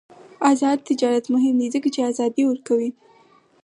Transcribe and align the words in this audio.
آزاد 0.51 0.77
تجارت 0.89 1.25
مهم 1.33 1.55
دی 1.61 1.67
ځکه 1.75 1.87
چې 1.93 2.07
ازادي 2.11 2.43
ورکوي. 2.47 2.89